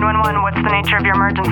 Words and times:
911, 0.00 0.42
what's 0.42 0.56
the 0.56 0.70
nature 0.70 0.96
of 0.96 1.04
your 1.04 1.14
emergency? 1.14 1.50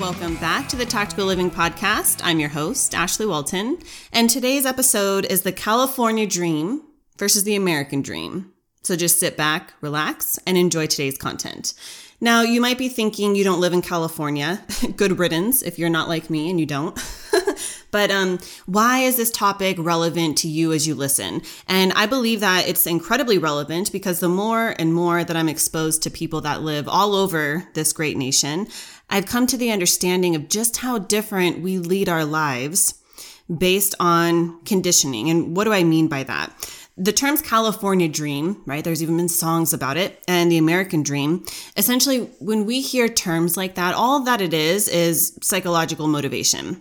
Welcome 0.00 0.36
back 0.36 0.66
to 0.70 0.76
the 0.76 0.86
Tactical 0.86 1.26
Living 1.26 1.50
Podcast. 1.50 2.22
I'm 2.24 2.40
your 2.40 2.48
host, 2.48 2.94
Ashley 2.94 3.26
Walton, 3.26 3.76
and 4.14 4.30
today's 4.30 4.64
episode 4.64 5.26
is 5.26 5.42
the 5.42 5.52
California 5.52 6.26
Dream 6.26 6.80
versus 7.18 7.44
the 7.44 7.54
American 7.54 8.00
Dream. 8.00 8.50
So 8.82 8.96
just 8.96 9.20
sit 9.20 9.36
back, 9.36 9.74
relax, 9.82 10.38
and 10.46 10.56
enjoy 10.56 10.86
today's 10.86 11.18
content. 11.18 11.74
Now, 12.20 12.42
you 12.42 12.60
might 12.60 12.78
be 12.78 12.88
thinking 12.88 13.34
you 13.34 13.44
don't 13.44 13.60
live 13.60 13.72
in 13.72 13.82
California. 13.82 14.64
Good 14.96 15.18
riddance 15.18 15.62
if 15.62 15.78
you're 15.78 15.90
not 15.90 16.08
like 16.08 16.30
me 16.30 16.48
and 16.48 16.58
you 16.58 16.66
don't. 16.66 16.98
but 17.90 18.10
um, 18.10 18.38
why 18.66 19.00
is 19.00 19.16
this 19.16 19.30
topic 19.30 19.76
relevant 19.78 20.38
to 20.38 20.48
you 20.48 20.72
as 20.72 20.86
you 20.86 20.94
listen? 20.94 21.42
And 21.68 21.92
I 21.92 22.06
believe 22.06 22.40
that 22.40 22.68
it's 22.68 22.86
incredibly 22.86 23.38
relevant 23.38 23.92
because 23.92 24.20
the 24.20 24.28
more 24.28 24.74
and 24.78 24.94
more 24.94 25.24
that 25.24 25.36
I'm 25.36 25.48
exposed 25.48 26.02
to 26.04 26.10
people 26.10 26.40
that 26.42 26.62
live 26.62 26.88
all 26.88 27.14
over 27.14 27.68
this 27.74 27.92
great 27.92 28.16
nation, 28.16 28.68
I've 29.10 29.26
come 29.26 29.46
to 29.48 29.56
the 29.56 29.70
understanding 29.70 30.34
of 30.34 30.48
just 30.48 30.78
how 30.78 30.98
different 30.98 31.60
we 31.60 31.78
lead 31.78 32.08
our 32.08 32.24
lives 32.24 32.94
based 33.54 33.94
on 34.00 34.60
conditioning. 34.64 35.28
And 35.28 35.56
what 35.56 35.64
do 35.64 35.72
I 35.72 35.84
mean 35.84 36.08
by 36.08 36.22
that? 36.24 36.52
The 36.96 37.12
terms 37.12 37.42
California 37.42 38.08
dream, 38.08 38.62
right? 38.66 38.84
There's 38.84 39.02
even 39.02 39.16
been 39.16 39.28
songs 39.28 39.72
about 39.72 39.96
it, 39.96 40.22
and 40.28 40.50
the 40.50 40.58
American 40.58 41.02
dream. 41.02 41.44
Essentially, 41.76 42.30
when 42.38 42.66
we 42.66 42.80
hear 42.80 43.08
terms 43.08 43.56
like 43.56 43.74
that, 43.74 43.94
all 43.94 44.20
that 44.20 44.40
it 44.40 44.54
is 44.54 44.86
is 44.86 45.36
psychological 45.42 46.06
motivation. 46.06 46.80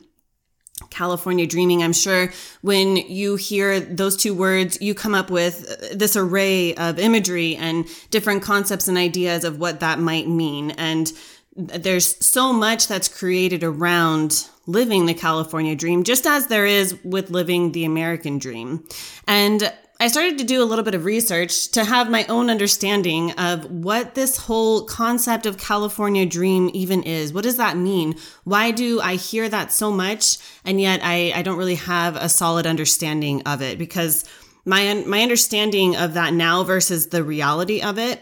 California 0.89 1.47
dreaming. 1.47 1.81
I'm 1.81 1.93
sure 1.93 2.31
when 2.61 2.97
you 2.97 3.35
hear 3.35 3.79
those 3.79 4.15
two 4.15 4.33
words, 4.33 4.77
you 4.81 4.93
come 4.93 5.15
up 5.15 5.31
with 5.31 5.97
this 5.97 6.15
array 6.15 6.75
of 6.75 6.99
imagery 6.99 7.55
and 7.55 7.87
different 8.11 8.43
concepts 8.43 8.87
and 8.87 8.97
ideas 8.97 9.43
of 9.43 9.59
what 9.59 9.79
that 9.79 9.99
might 9.99 10.27
mean. 10.27 10.71
And 10.71 11.11
there's 11.55 12.23
so 12.23 12.53
much 12.53 12.87
that's 12.87 13.07
created 13.07 13.63
around 13.63 14.47
living 14.65 15.05
the 15.05 15.13
California 15.13 15.75
dream, 15.75 16.03
just 16.03 16.25
as 16.25 16.47
there 16.47 16.65
is 16.65 16.95
with 17.03 17.29
living 17.29 17.71
the 17.71 17.85
American 17.85 18.37
dream. 18.37 18.85
And 19.27 19.71
I 19.99 20.07
started 20.07 20.37
to 20.39 20.43
do 20.43 20.61
a 20.61 20.65
little 20.65 20.83
bit 20.83 20.95
of 20.95 21.05
research 21.05 21.69
to 21.71 21.85
have 21.85 22.09
my 22.09 22.25
own 22.25 22.49
understanding 22.49 23.31
of 23.33 23.65
what 23.71 24.15
this 24.15 24.37
whole 24.37 24.83
concept 24.85 25.45
of 25.45 25.57
California 25.57 26.25
dream 26.25 26.69
even 26.73 27.03
is. 27.03 27.31
What 27.31 27.43
does 27.43 27.57
that 27.57 27.77
mean? 27.77 28.15
Why 28.43 28.71
do 28.71 28.99
I 28.99 29.15
hear 29.15 29.47
that 29.47 29.71
so 29.71 29.91
much 29.91 30.39
and 30.65 30.81
yet 30.81 30.99
I, 31.03 31.31
I 31.35 31.41
don't 31.41 31.57
really 31.57 31.75
have 31.75 32.15
a 32.15 32.27
solid 32.27 32.65
understanding 32.65 33.43
of 33.43 33.61
it? 33.61 33.77
Because 33.77 34.25
my 34.65 34.93
my 35.05 35.21
understanding 35.21 35.95
of 35.95 36.15
that 36.15 36.33
now 36.33 36.63
versus 36.63 37.07
the 37.07 37.23
reality 37.23 37.81
of 37.81 37.97
it 37.97 38.21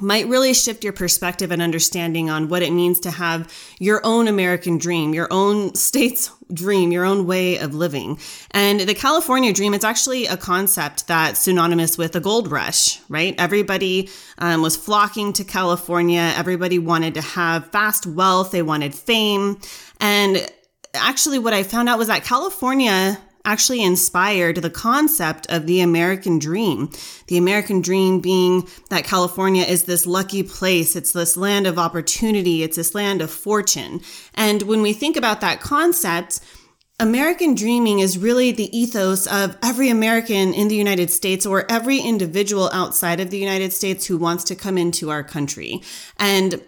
might 0.00 0.26
really 0.26 0.54
shift 0.54 0.84
your 0.84 0.92
perspective 0.92 1.50
and 1.50 1.60
understanding 1.60 2.30
on 2.30 2.48
what 2.48 2.62
it 2.62 2.72
means 2.72 3.00
to 3.00 3.10
have 3.10 3.52
your 3.78 4.00
own 4.04 4.28
American 4.28 4.78
dream, 4.78 5.14
your 5.14 5.28
own 5.30 5.74
state's 5.76 6.30
dream, 6.52 6.92
your 6.92 7.04
own 7.04 7.26
way 7.26 7.58
of 7.58 7.74
living. 7.74 8.18
And 8.50 8.80
the 8.80 8.94
California 8.94 9.52
dream, 9.52 9.74
it's 9.74 9.84
actually 9.84 10.26
a 10.26 10.36
concept 10.36 11.06
that's 11.06 11.40
synonymous 11.40 11.96
with 11.98 12.12
the 12.12 12.20
gold 12.20 12.50
rush, 12.50 13.00
right? 13.08 13.34
Everybody 13.38 14.10
um, 14.38 14.62
was 14.62 14.76
flocking 14.76 15.32
to 15.34 15.44
California. 15.44 16.32
Everybody 16.36 16.78
wanted 16.78 17.14
to 17.14 17.22
have 17.22 17.70
fast 17.70 18.06
wealth. 18.06 18.50
They 18.50 18.62
wanted 18.62 18.94
fame. 18.94 19.58
And 20.00 20.46
actually, 20.94 21.38
what 21.38 21.54
I 21.54 21.62
found 21.62 21.88
out 21.88 21.98
was 21.98 22.08
that 22.08 22.24
California 22.24 23.18
actually 23.44 23.82
inspired 23.82 24.56
the 24.56 24.70
concept 24.70 25.46
of 25.50 25.66
the 25.66 25.80
American 25.80 26.38
dream. 26.38 26.90
The 27.26 27.38
American 27.38 27.80
dream 27.80 28.20
being 28.20 28.68
that 28.90 29.04
California 29.04 29.64
is 29.64 29.84
this 29.84 30.06
lucky 30.06 30.42
place. 30.42 30.96
It's 30.96 31.12
this 31.12 31.36
land 31.36 31.66
of 31.66 31.78
opportunity. 31.78 32.62
It's 32.62 32.76
this 32.76 32.94
land 32.94 33.20
of 33.20 33.30
fortune. 33.30 34.00
And 34.34 34.62
when 34.62 34.82
we 34.82 34.92
think 34.92 35.16
about 35.16 35.40
that 35.40 35.60
concept, 35.60 36.40
American 37.00 37.56
dreaming 37.56 37.98
is 37.98 38.16
really 38.16 38.52
the 38.52 38.76
ethos 38.76 39.26
of 39.26 39.56
every 39.60 39.88
American 39.88 40.54
in 40.54 40.68
the 40.68 40.76
United 40.76 41.10
States 41.10 41.44
or 41.44 41.70
every 41.70 41.98
individual 41.98 42.70
outside 42.72 43.18
of 43.18 43.30
the 43.30 43.38
United 43.38 43.72
States 43.72 44.06
who 44.06 44.16
wants 44.16 44.44
to 44.44 44.54
come 44.54 44.78
into 44.78 45.10
our 45.10 45.24
country. 45.24 45.82
And 46.18 46.62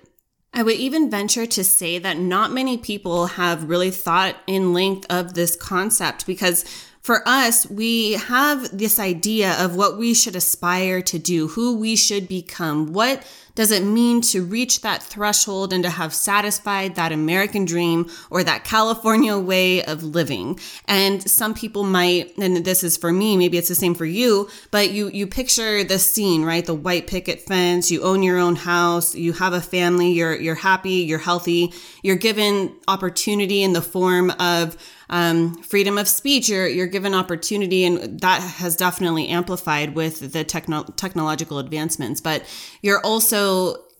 I 0.56 0.62
would 0.62 0.76
even 0.76 1.10
venture 1.10 1.46
to 1.46 1.64
say 1.64 1.98
that 1.98 2.16
not 2.16 2.52
many 2.52 2.78
people 2.78 3.26
have 3.26 3.68
really 3.68 3.90
thought 3.90 4.36
in 4.46 4.72
length 4.72 5.04
of 5.10 5.34
this 5.34 5.56
concept 5.56 6.26
because 6.26 6.64
for 7.04 7.22
us, 7.28 7.68
we 7.68 8.12
have 8.12 8.76
this 8.76 8.98
idea 8.98 9.62
of 9.62 9.76
what 9.76 9.98
we 9.98 10.14
should 10.14 10.36
aspire 10.36 11.02
to 11.02 11.18
do, 11.18 11.48
who 11.48 11.76
we 11.76 11.96
should 11.96 12.28
become, 12.28 12.94
what 12.94 13.26
does 13.54 13.70
it 13.70 13.84
mean 13.84 14.20
to 14.20 14.44
reach 14.44 14.80
that 14.80 15.02
threshold 15.02 15.72
and 15.72 15.84
to 15.84 15.90
have 15.90 16.12
satisfied 16.12 16.96
that 16.96 17.12
American 17.12 17.64
dream 17.64 18.10
or 18.30 18.42
that 18.42 18.64
California 18.64 19.38
way 19.38 19.84
of 19.84 20.02
living? 20.02 20.58
And 20.86 21.22
some 21.28 21.54
people 21.54 21.84
might, 21.84 22.36
and 22.36 22.64
this 22.64 22.82
is 22.82 22.96
for 22.96 23.12
me, 23.12 23.36
maybe 23.36 23.56
it's 23.56 23.68
the 23.68 23.74
same 23.74 23.94
for 23.94 24.06
you, 24.06 24.48
but 24.70 24.90
you, 24.90 25.08
you 25.08 25.26
picture 25.26 25.84
the 25.84 25.98
scene, 25.98 26.44
right? 26.44 26.64
The 26.64 26.74
white 26.74 27.06
picket 27.06 27.42
fence, 27.42 27.90
you 27.90 28.02
own 28.02 28.22
your 28.22 28.38
own 28.38 28.56
house, 28.56 29.14
you 29.14 29.32
have 29.34 29.52
a 29.52 29.60
family, 29.60 30.10
you're, 30.10 30.34
you're 30.34 30.54
happy, 30.54 31.04
you're 31.04 31.18
healthy, 31.18 31.72
you're 32.02 32.16
given 32.16 32.74
opportunity 32.88 33.62
in 33.62 33.72
the 33.72 33.82
form 33.82 34.30
of 34.40 34.76
um, 35.10 35.54
freedom 35.62 35.98
of 35.98 36.08
speech. 36.08 36.48
You're 36.48 36.66
you're 36.66 36.86
given 36.86 37.14
opportunity, 37.14 37.84
and 37.84 38.20
that 38.20 38.40
has 38.40 38.76
definitely 38.76 39.28
amplified 39.28 39.94
with 39.94 40.32
the 40.32 40.44
techno- 40.44 40.84
technological 40.96 41.58
advancements. 41.58 42.20
But 42.20 42.44
you're 42.82 43.00
also 43.00 43.43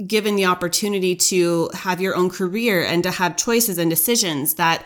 given 0.07 0.37
the 0.37 0.47
opportunity 0.47 1.15
to 1.15 1.71
have 1.75 2.01
your 2.01 2.17
own 2.17 2.31
career 2.31 2.85
and 2.85 3.03
to 3.03 3.11
have 3.11 3.37
choices 3.37 3.79
and 3.79 3.89
decisions 3.91 4.55
that 4.55 4.85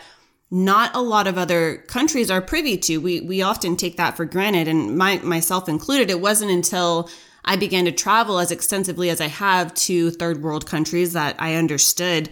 not 0.51 0.95
a 0.95 1.01
lot 1.01 1.27
of 1.27 1.37
other 1.37 1.77
countries 1.87 2.31
are 2.31 2.41
privy 2.41 2.77
to. 2.77 2.97
We 2.97 3.21
we 3.21 3.41
often 3.41 3.75
take 3.75 3.97
that 3.97 4.17
for 4.17 4.25
granted, 4.25 4.67
and 4.67 4.97
my 4.97 5.17
myself 5.19 5.69
included. 5.69 6.09
It 6.09 6.21
wasn't 6.21 6.51
until 6.51 7.09
I 7.45 7.55
began 7.55 7.85
to 7.85 7.91
travel 7.91 8.39
as 8.39 8.51
extensively 8.51 9.09
as 9.09 9.21
I 9.21 9.27
have 9.27 9.73
to 9.75 10.11
third 10.11 10.41
world 10.41 10.65
countries 10.65 11.13
that 11.13 11.35
I 11.39 11.55
understood 11.55 12.29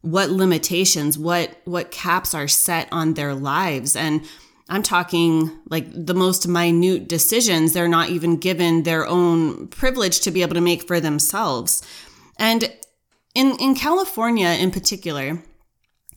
what 0.00 0.30
limitations, 0.30 1.18
what 1.18 1.60
what 1.64 1.90
caps 1.90 2.34
are 2.34 2.48
set 2.48 2.88
on 2.90 3.14
their 3.14 3.34
lives 3.34 3.96
and 3.96 4.24
I'm 4.68 4.82
talking 4.82 5.50
like 5.70 5.86
the 5.92 6.14
most 6.14 6.46
minute 6.46 7.08
decisions 7.08 7.72
they're 7.72 7.88
not 7.88 8.10
even 8.10 8.36
given 8.36 8.82
their 8.82 9.06
own 9.06 9.68
privilege 9.68 10.20
to 10.20 10.30
be 10.30 10.42
able 10.42 10.54
to 10.54 10.60
make 10.60 10.86
for 10.86 11.00
themselves. 11.00 11.82
And 12.38 12.72
in 13.34 13.56
in 13.56 13.74
California 13.74 14.48
in 14.48 14.70
particular, 14.70 15.42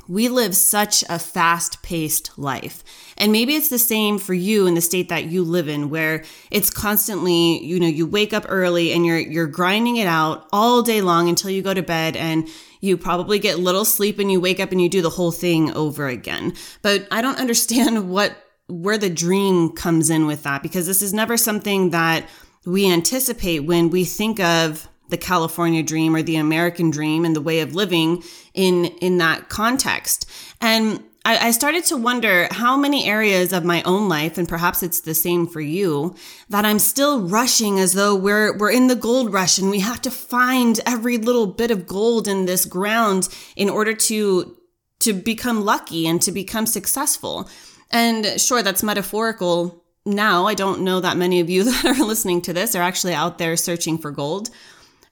we 0.08 0.28
live 0.30 0.56
such 0.56 1.04
a 1.10 1.20
fast 1.20 1.82
paced 1.84 2.38
life. 2.38 2.84
And 3.18 3.32
maybe 3.32 3.56
it's 3.56 3.70
the 3.70 3.80
same 3.80 4.18
for 4.18 4.34
you 4.34 4.68
in 4.68 4.74
the 4.74 4.82
state 4.82 5.10
that 5.10 5.26
you 5.26 5.44
live 5.44 5.68
in 5.68 5.90
where 5.90 6.24
it's 6.50 6.70
constantly, 6.70 7.64
you 7.64 7.80
know, 7.80 7.88
you 7.88 8.06
wake 8.06 8.34
up 8.34 8.46
early 8.50 8.94
and 8.94 9.06
you're 9.06 9.20
you're 9.20 9.48
grinding 9.48 9.98
it 9.98 10.08
out 10.08 10.48
all 10.52 10.82
day 10.82 11.02
long 11.02 11.30
until 11.30 11.50
you 11.50 11.62
go 11.62 11.74
to 11.74 11.84
bed 11.84 12.16
and 12.16 12.48
you 12.82 12.98
probably 12.98 13.40
get 13.40 13.60
little 13.60 13.86
sleep 13.86 14.20
and 14.20 14.32
you 14.32 14.42
wake 14.42 14.60
up 14.60 14.72
and 14.72 14.82
you 14.82 14.90
do 14.90 15.02
the 15.02 15.10
whole 15.10 15.32
thing 15.32 15.72
over 15.74 16.08
again. 16.08 16.54
But 16.82 17.08
I 17.12 17.22
don't 17.22 17.40
understand 17.40 18.10
what 18.10 18.36
where 18.68 18.98
the 18.98 19.10
dream 19.10 19.70
comes 19.72 20.10
in 20.10 20.26
with 20.26 20.44
that 20.44 20.64
because 20.64 20.88
this 20.88 21.02
is 21.02 21.14
never 21.14 21.36
something 21.36 21.90
that 21.90 22.28
we 22.66 22.90
anticipate 22.90 23.60
when 23.60 23.90
we 23.90 24.06
think 24.06 24.40
of 24.40 24.88
the 25.12 25.18
California 25.18 25.84
dream 25.84 26.16
or 26.16 26.24
the 26.24 26.38
American 26.38 26.90
dream 26.90 27.24
and 27.24 27.36
the 27.36 27.42
way 27.42 27.60
of 27.60 27.76
living 27.76 28.24
in 28.54 28.86
in 28.86 29.20
that 29.20 29.50
context. 29.50 30.30
And 30.60 31.04
I, 31.24 31.48
I 31.48 31.52
started 31.52 31.86
to 31.86 31.98
wonder 31.98 32.48
how 32.50 32.76
many 32.76 33.06
areas 33.06 33.54
of 33.54 33.64
my 33.64 33.84
own 33.84 34.10
life, 34.10 34.38
and 34.38 34.50
perhaps 34.50 34.82
it's 34.82 35.02
the 35.02 35.14
same 35.14 35.46
for 35.46 35.62
you, 35.62 36.16
that 36.50 36.66
I'm 36.66 36.80
still 36.80 37.22
rushing 37.22 37.80
as 37.80 37.94
though 37.94 38.16
we're 38.16 38.58
we're 38.58 38.72
in 38.72 38.88
the 38.88 38.96
gold 38.96 39.32
rush 39.32 39.60
and 39.60 39.70
we 39.70 39.82
have 39.82 40.02
to 40.02 40.12
find 40.12 40.80
every 40.86 41.18
little 41.18 41.48
bit 41.48 41.70
of 41.70 41.86
gold 41.86 42.28
in 42.28 42.46
this 42.46 42.66
ground 42.66 43.30
in 43.56 43.70
order 43.70 43.94
to 43.94 44.58
to 45.02 45.14
become 45.14 45.64
lucky 45.64 46.08
and 46.08 46.22
to 46.24 46.32
become 46.32 46.66
successful. 46.66 47.50
And 47.92 48.40
sure, 48.40 48.64
that's 48.64 48.84
metaphorical 48.84 49.84
now. 50.06 50.48
I 50.48 50.54
don't 50.54 50.82
know 50.82 51.02
that 51.02 51.18
many 51.18 51.40
of 51.40 51.50
you 51.50 51.64
that 51.66 51.86
are 51.86 52.06
listening 52.06 52.42
to 52.44 52.54
this 52.54 52.76
are 52.76 52.82
actually 52.82 53.14
out 53.14 53.38
there 53.38 53.56
searching 53.58 53.98
for 53.98 54.12
gold. 54.12 54.50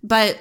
But 0.04 0.40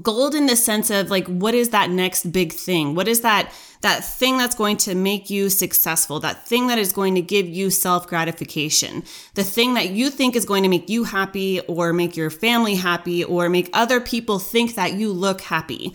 gold 0.00 0.34
in 0.34 0.46
the 0.46 0.56
sense 0.56 0.88
of 0.90 1.10
like 1.10 1.26
what 1.26 1.54
is 1.54 1.70
that 1.70 1.90
next 1.90 2.32
big 2.32 2.52
thing? 2.52 2.94
What 2.94 3.08
is 3.08 3.20
that 3.20 3.52
that 3.82 4.04
thing 4.04 4.38
that's 4.38 4.54
going 4.54 4.76
to 4.78 4.94
make 4.94 5.28
you 5.28 5.50
successful? 5.50 6.20
That 6.20 6.46
thing 6.46 6.68
that 6.68 6.78
is 6.78 6.92
going 6.92 7.14
to 7.16 7.22
give 7.22 7.46
you 7.46 7.70
self 7.70 8.06
gratification 8.06 9.02
the 9.34 9.44
thing 9.44 9.74
that 9.74 9.90
you 9.90 10.10
think 10.10 10.36
is 10.36 10.44
going 10.44 10.62
to 10.62 10.68
make 10.68 10.88
you 10.88 11.04
happy 11.04 11.60
or 11.60 11.92
make 11.92 12.16
your 12.16 12.30
family 12.30 12.76
happy 12.76 13.24
or 13.24 13.48
make 13.48 13.70
other 13.72 14.00
people 14.00 14.38
think 14.38 14.74
that 14.74 14.94
you 14.94 15.12
look 15.12 15.42
happy. 15.42 15.94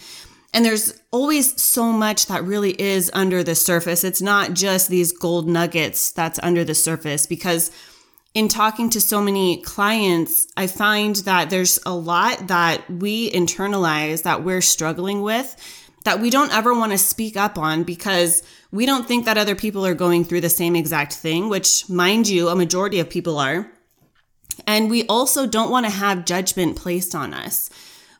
And 0.53 0.65
there's 0.65 0.99
always 1.11 1.61
so 1.61 1.91
much 1.91 2.27
that 2.27 2.43
really 2.43 2.79
is 2.81 3.11
under 3.13 3.43
the 3.43 3.55
surface. 3.55 4.03
It's 4.03 4.21
not 4.21 4.53
just 4.53 4.89
these 4.89 5.11
gold 5.11 5.47
nuggets 5.47 6.11
that's 6.11 6.39
under 6.41 6.63
the 6.63 6.73
surface 6.73 7.27
because 7.27 7.69
in 8.33 8.47
talking 8.47 8.89
to 8.91 9.01
so 9.01 9.21
many 9.21 9.61
clients, 9.61 10.47
I 10.55 10.67
find 10.67 11.15
that 11.17 11.49
there's 11.49 11.79
a 11.85 11.95
lot 11.95 12.47
that 12.47 12.89
we 12.89 13.31
internalize 13.31 14.23
that 14.23 14.43
we're 14.43 14.61
struggling 14.61 15.21
with 15.21 15.55
that 16.07 16.21
we 16.21 16.29
don't 16.29 16.53
ever 16.53 16.73
want 16.73 16.93
to 16.93 16.97
speak 16.97 17.35
up 17.35 17.57
on 17.57 17.83
because 17.83 18.41
we 18.71 18.85
don't 18.85 19.05
think 19.05 19.25
that 19.25 19.37
other 19.37 19.55
people 19.55 19.85
are 19.85 19.93
going 19.93 20.23
through 20.23 20.39
the 20.39 20.49
same 20.49 20.73
exact 20.73 21.13
thing, 21.13 21.49
which, 21.49 21.89
mind 21.89 22.29
you, 22.29 22.47
a 22.47 22.55
majority 22.55 22.99
of 23.01 23.09
people 23.09 23.37
are. 23.37 23.69
And 24.65 24.89
we 24.89 25.05
also 25.07 25.45
don't 25.45 25.69
want 25.69 25.85
to 25.85 25.91
have 25.91 26.23
judgment 26.23 26.77
placed 26.77 27.13
on 27.13 27.33
us. 27.33 27.69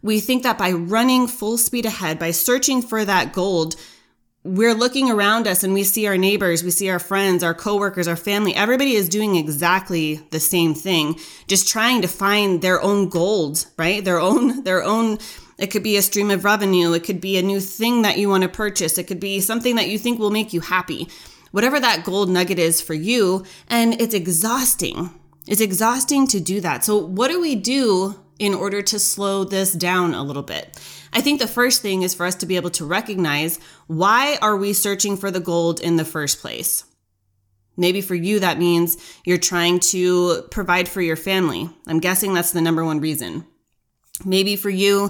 We 0.02 0.20
think 0.20 0.44
that 0.44 0.58
by 0.58 0.72
running 0.72 1.28
full 1.28 1.58
speed 1.58 1.86
ahead, 1.86 2.20
by 2.20 2.32
searching 2.32 2.82
for 2.82 3.06
that 3.06 3.32
gold, 3.32 3.78
we're 4.48 4.74
looking 4.74 5.12
around 5.12 5.46
us 5.46 5.64
and 5.64 5.74
we 5.74 5.84
see 5.84 6.08
our 6.08 6.18
neighbors, 6.18 6.64
we 6.64 6.72
see 6.72 6.90
our 6.90 7.00
friends, 7.00 7.44
our 7.44 7.54
coworkers, 7.54 8.08
our 8.08 8.16
family. 8.16 8.56
Everybody 8.56 8.94
is 8.94 9.10
doing 9.10 9.36
exactly 9.36 10.22
the 10.32 10.40
same 10.40 10.74
thing, 10.74 11.20
just 11.48 11.68
trying 11.68 12.02
to 12.02 12.08
find 12.08 12.62
their 12.62 12.82
own 12.82 13.10
gold, 13.10 13.66
right? 13.78 14.04
Their 14.04 14.20
own, 14.20 14.64
their 14.64 14.82
own. 14.82 15.18
It 15.58 15.68
could 15.68 15.84
be 15.84 15.98
a 15.98 16.02
stream 16.02 16.32
of 16.32 16.46
revenue. 16.46 16.94
It 16.94 17.04
could 17.04 17.20
be 17.20 17.38
a 17.38 17.42
new 17.42 17.60
thing 17.60 18.04
that 18.04 18.18
you 18.18 18.30
want 18.30 18.44
to 18.44 18.50
purchase. 18.50 18.98
It 18.98 19.06
could 19.06 19.20
be 19.20 19.42
something 19.42 19.76
that 19.76 19.90
you 19.90 19.98
think 19.98 20.20
will 20.20 20.30
make 20.30 20.54
you 20.54 20.62
happy. 20.62 21.10
Whatever 21.52 21.80
that 21.80 22.06
gold 22.06 22.30
nugget 22.30 22.60
is 22.60 22.80
for 22.80 22.94
you. 22.94 23.44
And 23.68 24.00
it's 24.00 24.14
exhausting. 24.14 25.10
It's 25.48 25.62
exhausting 25.62 26.28
to 26.28 26.40
do 26.40 26.62
that. 26.62 26.86
So 26.86 26.98
what 26.98 27.30
do 27.30 27.42
we 27.42 27.56
do 27.56 28.20
in 28.38 28.54
order 28.54 28.84
to 28.84 29.00
slow 29.00 29.44
this 29.44 29.74
down 29.74 30.14
a 30.14 30.22
little 30.22 30.44
bit? 30.44 30.78
I 31.18 31.22
think 31.22 31.40
the 31.40 31.48
first 31.48 31.82
thing 31.82 32.04
is 32.04 32.14
for 32.14 32.28
us 32.28 32.36
to 32.36 32.46
be 32.46 32.58
able 32.58 32.70
to 32.70 32.86
recognize 32.86 33.60
why 33.88 34.38
are 34.40 34.56
we 34.56 34.72
searching 34.72 35.18
for 35.18 35.32
the 35.32 35.40
gold 35.40 35.80
in 35.80 35.96
the 35.96 36.06
first 36.06 36.40
place? 36.42 36.84
Maybe 37.76 38.02
for 38.02 38.14
you, 38.14 38.40
that 38.40 38.60
means 38.60 38.98
you're 39.26 39.40
trying 39.40 39.80
to 39.80 40.44
provide 40.52 40.88
for 40.88 41.02
your 41.02 41.16
family. 41.16 41.72
I'm 41.88 42.00
guessing 42.00 42.36
that's 42.36 42.52
the 42.52 42.62
number 42.62 42.86
one 42.86 43.00
reason. 43.00 43.48
Maybe 44.26 44.56
for 44.56 44.70
you, 44.70 45.10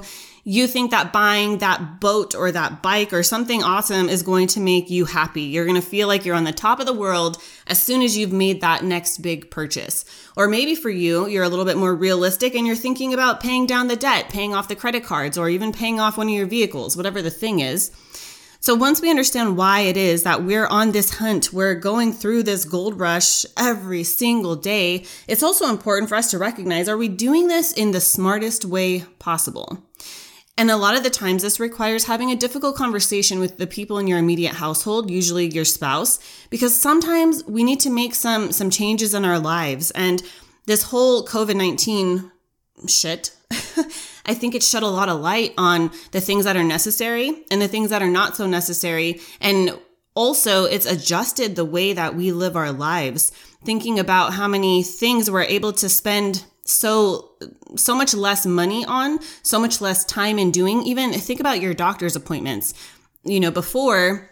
you 0.49 0.65
think 0.65 0.91
that 0.91 1.11
buying 1.11 1.57
that 1.57 1.99
boat 1.99 2.33
or 2.33 2.53
that 2.53 2.81
bike 2.81 3.11
or 3.11 3.21
something 3.21 3.61
awesome 3.61 4.07
is 4.07 4.23
going 4.23 4.47
to 4.47 4.61
make 4.61 4.89
you 4.89 5.03
happy. 5.03 5.41
You're 5.41 5.65
going 5.65 5.75
to 5.75 5.85
feel 5.85 6.07
like 6.07 6.23
you're 6.23 6.37
on 6.37 6.45
the 6.45 6.53
top 6.53 6.79
of 6.79 6.85
the 6.85 6.93
world 6.93 7.35
as 7.67 7.83
soon 7.83 8.01
as 8.01 8.17
you've 8.17 8.31
made 8.31 8.61
that 8.61 8.81
next 8.81 9.17
big 9.17 9.51
purchase. 9.51 10.05
Or 10.37 10.47
maybe 10.47 10.73
for 10.73 10.89
you, 10.89 11.27
you're 11.27 11.43
a 11.43 11.49
little 11.49 11.65
bit 11.65 11.75
more 11.75 11.93
realistic 11.93 12.55
and 12.55 12.65
you're 12.65 12.77
thinking 12.77 13.13
about 13.13 13.41
paying 13.41 13.65
down 13.65 13.89
the 13.89 13.97
debt, 13.97 14.29
paying 14.29 14.53
off 14.53 14.69
the 14.69 14.77
credit 14.77 15.03
cards, 15.03 15.37
or 15.37 15.49
even 15.49 15.73
paying 15.73 15.99
off 15.99 16.17
one 16.17 16.29
of 16.29 16.33
your 16.33 16.47
vehicles, 16.47 16.95
whatever 16.95 17.21
the 17.21 17.29
thing 17.29 17.59
is. 17.59 17.91
So 18.61 18.73
once 18.73 19.01
we 19.01 19.09
understand 19.09 19.57
why 19.57 19.81
it 19.81 19.97
is 19.97 20.23
that 20.23 20.43
we're 20.43 20.67
on 20.67 20.93
this 20.93 21.15
hunt, 21.15 21.51
we're 21.51 21.75
going 21.75 22.13
through 22.13 22.43
this 22.43 22.63
gold 22.63 22.97
rush 22.97 23.45
every 23.57 24.05
single 24.05 24.55
day, 24.55 25.03
it's 25.27 25.43
also 25.43 25.69
important 25.69 26.07
for 26.07 26.15
us 26.15 26.31
to 26.31 26.37
recognize 26.37 26.87
are 26.87 26.95
we 26.95 27.09
doing 27.09 27.49
this 27.49 27.73
in 27.73 27.91
the 27.91 27.99
smartest 27.99 28.63
way 28.63 29.03
possible? 29.19 29.83
And 30.57 30.71
a 30.71 30.75
lot 30.75 30.97
of 30.97 31.03
the 31.03 31.11
times, 31.11 31.43
this 31.43 31.59
requires 31.59 32.05
having 32.05 32.31
a 32.31 32.35
difficult 32.35 32.75
conversation 32.75 33.39
with 33.39 33.57
the 33.57 33.67
people 33.67 33.99
in 33.99 34.07
your 34.07 34.17
immediate 34.17 34.55
household, 34.55 35.11
usually 35.11 35.45
your 35.45 35.65
spouse, 35.65 36.19
because 36.49 36.79
sometimes 36.79 37.43
we 37.45 37.63
need 37.63 37.79
to 37.81 37.91
make 37.91 38.15
some, 38.15 38.51
some 38.51 38.71
changes 38.71 39.13
in 39.13 39.23
our 39.23 39.37
lives. 39.37 39.91
And 39.91 40.23
this 40.65 40.83
whole 40.83 41.25
COVID 41.25 41.55
19 41.55 42.31
shit, 42.87 43.35
I 44.25 44.33
think 44.33 44.55
it 44.55 44.63
shed 44.63 44.81
a 44.81 44.87
lot 44.87 45.09
of 45.09 45.21
light 45.21 45.53
on 45.59 45.91
the 46.11 46.21
things 46.21 46.45
that 46.45 46.57
are 46.57 46.63
necessary 46.63 47.43
and 47.51 47.61
the 47.61 47.67
things 47.67 47.91
that 47.91 48.01
are 48.01 48.09
not 48.09 48.35
so 48.35 48.47
necessary. 48.47 49.21
And 49.39 49.77
also, 50.15 50.65
it's 50.65 50.87
adjusted 50.87 51.55
the 51.55 51.65
way 51.65 51.93
that 51.93 52.15
we 52.15 52.31
live 52.31 52.55
our 52.55 52.71
lives, 52.71 53.31
thinking 53.63 53.99
about 53.99 54.33
how 54.33 54.47
many 54.47 54.81
things 54.81 55.29
we're 55.29 55.43
able 55.43 55.71
to 55.73 55.87
spend 55.87 56.45
so 56.67 57.31
so 57.75 57.95
much 57.95 58.13
less 58.13 58.45
money 58.45 58.85
on 58.85 59.19
so 59.41 59.59
much 59.59 59.81
less 59.81 60.03
time 60.05 60.37
in 60.37 60.51
doing 60.51 60.83
even 60.83 61.13
think 61.13 61.39
about 61.39 61.61
your 61.61 61.73
doctor's 61.73 62.15
appointments. 62.15 62.73
You 63.23 63.39
know 63.39 63.51
before 63.51 64.29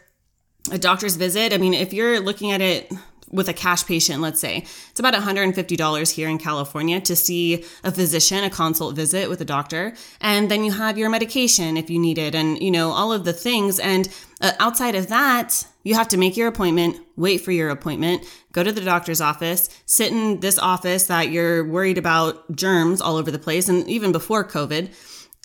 a 0.72 0.78
doctor's 0.78 1.16
visit 1.16 1.54
i 1.54 1.58
mean 1.58 1.74
if 1.74 1.94
you're 1.94 2.20
looking 2.20 2.52
at 2.52 2.62
it 2.62 2.92
with 3.36 3.50
a 3.50 3.54
cash 3.54 3.86
patient 3.86 4.22
let's 4.22 4.40
say 4.40 4.66
it's 4.90 5.00
about 5.00 5.14
$150 5.14 6.12
here 6.12 6.30
in 6.30 6.38
california 6.38 7.00
to 7.02 7.16
see 7.16 7.64
a 7.84 7.92
physician 7.92 8.44
a 8.44 8.50
consult 8.50 8.96
visit 8.96 9.30
with 9.30 9.42
a 9.42 9.46
doctor 9.46 9.94
and 10.22 10.50
then 10.50 10.64
you 10.64 10.72
have 10.72 10.98
your 10.98 11.10
medication 11.10 11.78
if 11.78 11.90
you 11.90 12.00
need 12.00 12.18
it 12.18 12.34
and 12.34 12.62
you 12.62 12.72
know 12.72 12.92
all 12.92 13.12
of 13.12 13.26
the 13.26 13.34
things 13.34 13.80
and 13.80 14.10
uh, 14.42 14.52
outside 14.60 14.96
of 14.96 15.08
that 15.08 15.66
you 15.86 15.94
have 15.94 16.08
to 16.10 16.18
make 16.18 16.36
your 16.36 16.48
appointment, 16.48 17.00
wait 17.16 17.42
for 17.42 17.52
your 17.52 17.70
appointment, 17.70 18.26
go 18.52 18.64
to 18.64 18.72
the 18.72 18.82
doctor's 18.82 19.22
office, 19.22 19.70
sit 19.86 20.12
in 20.12 20.40
this 20.40 20.58
office 20.58 21.06
that 21.08 21.30
you're 21.30 21.64
worried 21.64 22.00
about 22.00 22.56
germs 22.56 23.02
all 23.02 23.18
over 23.18 23.30
the 23.30 23.38
place 23.38 23.70
and 23.70 23.88
even 23.88 24.12
before 24.12 24.44
COVID. 24.44 24.92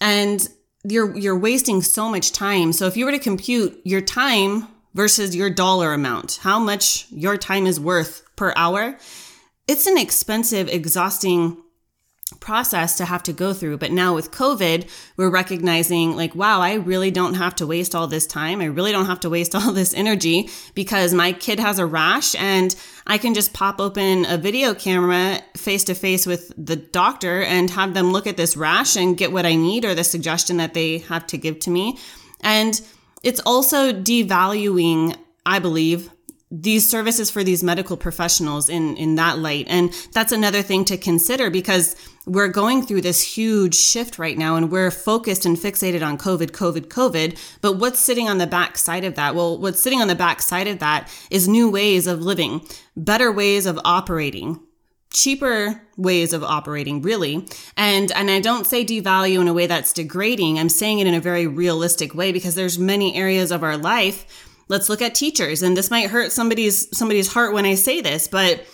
And 0.01 0.49
you're 0.83 1.15
you're 1.17 1.39
wasting 1.39 1.83
so 1.83 2.09
much 2.09 2.33
time. 2.33 2.73
So 2.73 2.87
if 2.87 2.97
you 2.97 3.05
were 3.05 3.13
to 3.13 3.19
compute 3.19 3.79
your 3.85 4.01
time 4.01 4.67
versus 4.95 5.37
your 5.37 5.51
dollar 5.51 5.93
amount, 5.93 6.41
how 6.43 6.59
much 6.59 7.07
your 7.11 7.37
time 7.37 7.67
is 7.67 7.79
worth 7.79 8.23
per 8.37 8.53
hour, 8.57 8.97
it's 9.69 9.87
an 9.87 9.99
expensive, 9.99 10.69
exhausting 10.69 11.57
process 12.39 12.97
to 12.97 13.05
have 13.05 13.23
to 13.25 13.33
go 13.33 13.53
through. 13.53 13.77
But 13.79 13.91
now 13.91 14.15
with 14.15 14.31
COVID, 14.31 14.89
we're 15.17 15.31
recognizing 15.31 16.17
like, 16.17 16.35
wow, 16.35 16.61
I 16.61 16.75
really 16.75 17.11
don't 17.11 17.35
have 17.35 17.57
to 17.57 17.67
waste 17.67 17.95
all 17.95 18.07
this 18.07 18.27
time. 18.27 18.61
I 18.61 18.67
really 18.67 18.93
don't 18.93 19.07
have 19.07 19.21
to 19.21 19.31
waste 19.31 19.55
all 19.57 19.73
this 19.73 19.95
energy 19.95 20.49
because 20.75 21.13
my 21.13 21.33
kid 21.33 21.59
has 21.59 21.79
a 21.79 21.87
rash 21.87 22.35
and 22.37 22.75
I 23.07 23.19
can 23.19 23.35
just 23.35 23.53
pop 23.53 23.81
open 23.81 24.25
a 24.27 24.39
video 24.39 24.75
camera 24.75 25.41
face 25.57 25.85
to 25.85 25.95
face 25.95 26.27
with 26.27 26.53
the 26.57 26.77
doctor 26.77 27.43
and 27.43 27.71
have 27.71 27.95
them 27.95 28.13
look 28.13 28.27
at 28.27 28.37
this 28.37 28.57
rash 28.57 28.97
and 28.97 29.17
get 29.17 29.33
what 29.33 29.47
I 29.47 29.57
need 29.57 29.85
or 29.85 29.95
the 29.95 30.05
suggestion 30.05 30.59
that 30.59 30.75
they 30.75 30.99
have 30.99 31.27
to 31.29 31.39
give 31.39 31.59
to 31.61 31.71
me. 31.71 31.99
And 32.41 32.81
it's 33.23 33.41
also 33.45 33.93
devaluing, 33.93 35.17
I 35.45 35.59
believe, 35.59 36.11
these 36.53 36.89
services 36.89 37.31
for 37.31 37.45
these 37.45 37.63
medical 37.63 37.97
professionals 37.97 38.69
in 38.69 38.97
in 38.97 39.15
that 39.15 39.39
light. 39.39 39.67
And 39.69 39.93
that's 40.13 40.33
another 40.33 40.63
thing 40.63 40.85
to 40.87 40.97
consider 40.97 41.49
because 41.49 41.95
we're 42.27 42.49
going 42.49 42.83
through 42.83 43.03
this 43.03 43.23
huge 43.23 43.77
shift 43.77 44.19
right 44.19 44.37
now 44.37 44.57
and 44.57 44.71
we're 44.71 44.91
focused 44.91 45.47
and 45.47 45.57
fixated 45.57 46.05
on 46.05 46.19
covid 46.19 46.51
covid 46.51 46.89
covid. 46.89 47.39
But 47.61 47.75
what's 47.75 48.01
sitting 48.01 48.29
on 48.29 48.39
the 48.39 48.49
back 48.49 48.79
side 48.79 49.05
of 49.05 49.15
that? 49.15 49.37
Well 49.37 49.59
what's 49.59 49.81
sitting 49.81 50.03
on 50.03 50.09
the 50.09 50.17
back 50.17 50.43
side 50.43 50.67
of 50.67 50.81
that 50.81 51.09
is 51.31 51.47
new 51.47 51.71
ways 51.71 52.09
of 52.09 52.21
living 52.21 52.67
better 52.97 53.31
ways 53.31 53.65
of 53.65 53.79
operating 53.85 54.59
cheaper 55.13 55.83
ways 55.97 56.33
of 56.33 56.43
operating 56.43 57.03
really. 57.03 57.47
And 57.77 58.13
and 58.13 58.31
I 58.31 58.41
don't 58.41 58.67
say 58.67 58.85
devalue 58.85 59.41
in 59.41 59.49
a 59.49 59.55
way 59.55 59.67
that's 59.67 59.93
degrading. 59.93 60.59
I'm 60.59 60.69
saying 60.69 61.01
it 61.01 61.07
in 61.07 61.15
a 61.15 61.21
very 61.21 61.47
realistic 61.47 62.15
way 62.15 62.33
because 62.33 62.55
there's 62.55 62.79
many 62.79 63.17
areas 63.17 63.51
of 63.51 63.63
our 63.63 63.77
life. 63.77 64.47
Let's 64.69 64.89
look 64.89 65.03
at 65.03 65.15
teachers. 65.15 65.63
And 65.63 65.77
this 65.77 65.91
might 65.91 66.11
hurt 66.11 66.33
somebody's 66.33 66.97
somebody's 66.97 67.33
heart 67.33 67.53
when 67.53 67.67
I 67.67 67.75
say 67.75 68.01
this, 68.01 68.29
but 68.29 68.65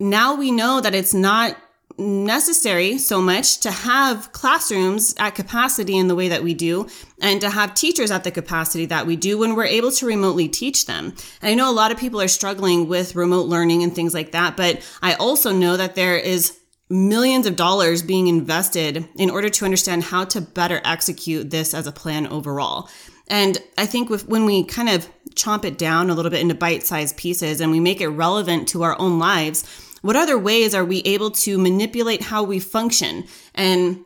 now 0.00 0.34
we 0.34 0.50
know 0.50 0.80
that 0.80 0.94
it's 0.94 1.14
not 1.14 1.56
necessary 2.02 2.98
so 2.98 3.22
much 3.22 3.60
to 3.60 3.70
have 3.70 4.32
classrooms 4.32 5.14
at 5.18 5.34
capacity 5.34 5.96
in 5.96 6.08
the 6.08 6.14
way 6.14 6.28
that 6.28 6.42
we 6.42 6.52
do 6.52 6.88
and 7.20 7.40
to 7.40 7.48
have 7.48 7.74
teachers 7.74 8.10
at 8.10 8.24
the 8.24 8.30
capacity 8.30 8.86
that 8.86 9.06
we 9.06 9.16
do 9.16 9.38
when 9.38 9.54
we're 9.54 9.64
able 9.64 9.90
to 9.92 10.06
remotely 10.06 10.48
teach 10.48 10.86
them. 10.86 11.14
And 11.40 11.50
I 11.50 11.54
know 11.54 11.70
a 11.70 11.72
lot 11.72 11.92
of 11.92 11.98
people 11.98 12.20
are 12.20 12.28
struggling 12.28 12.88
with 12.88 13.14
remote 13.14 13.46
learning 13.46 13.82
and 13.82 13.94
things 13.94 14.14
like 14.14 14.32
that, 14.32 14.56
but 14.56 14.82
I 15.00 15.14
also 15.14 15.52
know 15.52 15.76
that 15.76 15.94
there 15.94 16.16
is 16.16 16.58
millions 16.90 17.46
of 17.46 17.56
dollars 17.56 18.02
being 18.02 18.26
invested 18.26 19.08
in 19.16 19.30
order 19.30 19.48
to 19.48 19.64
understand 19.64 20.02
how 20.04 20.24
to 20.26 20.40
better 20.40 20.80
execute 20.84 21.50
this 21.50 21.72
as 21.72 21.86
a 21.86 21.92
plan 21.92 22.26
overall. 22.26 22.88
And 23.28 23.56
I 23.78 23.86
think 23.86 24.10
with, 24.10 24.28
when 24.28 24.44
we 24.44 24.64
kind 24.64 24.90
of 24.90 25.08
chomp 25.34 25.64
it 25.64 25.78
down 25.78 26.10
a 26.10 26.14
little 26.14 26.30
bit 26.30 26.40
into 26.40 26.54
bite 26.54 26.82
sized 26.82 27.16
pieces 27.16 27.62
and 27.62 27.70
we 27.70 27.80
make 27.80 28.02
it 28.02 28.08
relevant 28.08 28.68
to 28.68 28.82
our 28.82 28.98
own 29.00 29.18
lives, 29.18 29.64
what 30.02 30.16
other 30.16 30.38
ways 30.38 30.74
are 30.74 30.84
we 30.84 30.98
able 31.00 31.30
to 31.30 31.58
manipulate 31.58 32.22
how 32.22 32.42
we 32.42 32.60
function 32.60 33.24
and 33.54 34.04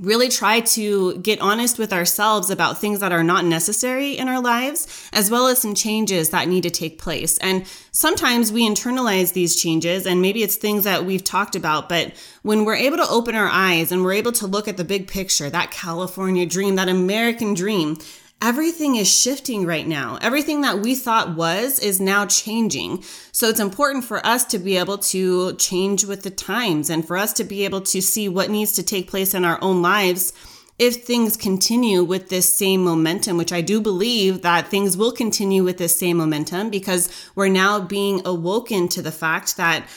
really 0.00 0.28
try 0.28 0.60
to 0.60 1.18
get 1.18 1.40
honest 1.40 1.78
with 1.78 1.92
ourselves 1.92 2.50
about 2.50 2.78
things 2.78 3.00
that 3.00 3.10
are 3.10 3.24
not 3.24 3.44
necessary 3.44 4.12
in 4.12 4.28
our 4.28 4.40
lives, 4.40 5.08
as 5.12 5.30
well 5.30 5.48
as 5.48 5.60
some 5.60 5.74
changes 5.74 6.30
that 6.30 6.46
need 6.46 6.62
to 6.62 6.70
take 6.70 6.98
place. 6.98 7.36
And 7.38 7.66
sometimes 7.90 8.52
we 8.52 8.68
internalize 8.68 9.32
these 9.32 9.60
changes, 9.60 10.06
and 10.06 10.22
maybe 10.22 10.42
it's 10.42 10.56
things 10.56 10.84
that 10.84 11.04
we've 11.04 11.24
talked 11.24 11.56
about, 11.56 11.88
but 11.88 12.12
when 12.42 12.64
we're 12.64 12.76
able 12.76 12.98
to 12.98 13.08
open 13.08 13.34
our 13.34 13.48
eyes 13.48 13.90
and 13.90 14.04
we're 14.04 14.12
able 14.12 14.32
to 14.32 14.46
look 14.46 14.68
at 14.68 14.76
the 14.76 14.84
big 14.84 15.08
picture, 15.08 15.50
that 15.50 15.70
California 15.70 16.46
dream, 16.46 16.76
that 16.76 16.88
American 16.88 17.54
dream, 17.54 17.98
everything 18.40 18.96
is 18.96 19.12
shifting 19.12 19.66
right 19.66 19.86
now. 19.86 20.18
Everything 20.20 20.60
that 20.60 20.78
we 20.78 20.94
thought 20.94 21.36
was 21.36 21.78
is 21.78 22.00
now 22.00 22.26
changing. 22.26 23.02
So 23.32 23.48
it's 23.48 23.60
important 23.60 24.04
for 24.04 24.24
us 24.24 24.44
to 24.46 24.58
be 24.58 24.76
able 24.76 24.98
to 24.98 25.54
change 25.54 26.04
with 26.04 26.22
the 26.22 26.30
times 26.30 26.90
and 26.90 27.06
for 27.06 27.16
us 27.16 27.32
to 27.34 27.44
be 27.44 27.64
able 27.64 27.80
to 27.82 28.00
see 28.00 28.28
what 28.28 28.50
needs 28.50 28.72
to 28.72 28.82
take 28.82 29.10
place 29.10 29.34
in 29.34 29.44
our 29.44 29.58
own 29.62 29.82
lives 29.82 30.32
if 30.78 31.04
things 31.04 31.36
continue 31.36 32.04
with 32.04 32.28
this 32.28 32.56
same 32.56 32.84
momentum, 32.84 33.36
which 33.36 33.52
I 33.52 33.60
do 33.60 33.80
believe 33.80 34.42
that 34.42 34.68
things 34.68 34.96
will 34.96 35.10
continue 35.10 35.64
with 35.64 35.78
this 35.78 35.98
same 35.98 36.18
momentum 36.18 36.70
because 36.70 37.10
we're 37.34 37.48
now 37.48 37.80
being 37.80 38.22
awoken 38.24 38.86
to 38.88 39.02
the 39.02 39.10
fact 39.10 39.56
that 39.56 39.88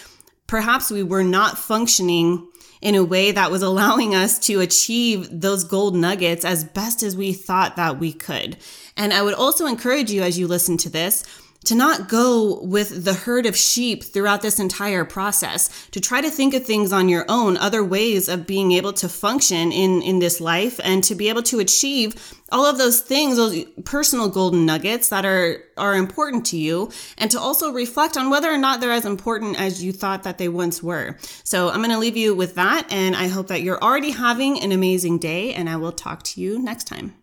perhaps 0.48 0.90
we 0.90 1.04
were 1.04 1.24
not 1.24 1.60
functioning 1.60 2.48
in 2.82 2.96
a 2.96 3.04
way 3.04 3.32
that 3.32 3.52
was 3.52 3.62
allowing 3.62 4.16
us 4.16 4.40
to 4.40 4.60
achieve 4.60 5.28
those 5.42 5.64
gold 5.64 5.96
nuggets 5.96 6.44
as 6.44 6.64
best 6.64 7.04
as 7.04 7.16
we 7.16 7.32
thought 7.32 7.76
that 7.76 8.00
we 8.00 8.12
could. 8.12 8.58
And 8.98 9.14
I 9.14 9.22
would 9.22 9.34
also 9.36 9.66
encourage 9.66 10.12
you 10.12 10.22
as 10.24 10.38
you 10.38 10.48
listen 10.48 10.78
to 10.78 10.90
this 10.90 11.24
to 11.66 11.76
not 11.76 12.10
go 12.10 12.60
with 12.64 13.06
the 13.06 13.14
herd 13.14 13.46
of 13.46 13.56
sheep 13.56 14.04
throughout 14.04 14.42
this 14.42 14.60
entire 14.60 15.06
process, 15.06 15.88
to 15.92 16.02
try 16.02 16.20
to 16.20 16.30
think 16.30 16.54
of 16.54 16.66
things 16.66 16.92
on 16.92 17.08
your 17.08 17.26
own, 17.30 17.56
other 17.58 17.84
ways 17.84 18.28
of 18.28 18.48
being 18.48 18.72
able 18.72 18.94
to 18.94 19.08
function 19.08 19.72
in, 19.72 20.02
in 20.02 20.20
this 20.20 20.42
life 20.42 20.80
and 20.84 21.04
to 21.04 21.14
be 21.14 21.30
able 21.30 21.44
to 21.44 21.60
achieve 21.60 22.16
all 22.52 22.66
of 22.66 22.78
those 22.78 23.02
things, 23.02 23.38
those 23.38 23.64
personal 23.86 24.28
golden 24.28 24.66
nuggets 24.66 25.10
that 25.10 25.24
are, 25.24 25.64
are 25.78 25.96
important 25.96 26.46
to 26.48 26.58
you, 26.58 26.92
and 27.18 27.30
to 27.30 27.40
also 27.40 27.72
reflect 27.72 28.18
on 28.18 28.30
whether 28.30 28.52
or 28.52 28.58
not 28.58 28.82
they're 28.82 28.92
as 28.92 29.06
important 29.06 29.60
as 29.60 29.84
you 29.84 29.94
thought 29.94 30.24
that 30.24 30.38
they 30.38 30.50
once 30.50 30.82
were. 30.82 31.16
So 31.44 31.70
I'm 31.70 31.78
going 31.78 31.92
to 31.92 32.00
leave 32.00 32.18
you 32.18 32.34
with 32.34 32.56
that, 32.56 32.92
and 32.92 33.16
I 33.16 33.28
hope 33.28 33.48
that 33.48 33.62
you're 33.62 33.82
already 33.82 34.12
having 34.12 34.62
an 34.62 34.72
amazing 34.72 35.20
day, 35.20 35.54
and 35.54 35.70
I 35.70 35.78
will 35.78 35.92
talk 35.92 36.24
to 36.24 36.42
you 36.42 36.60
next 36.60 36.88
time. 36.88 37.21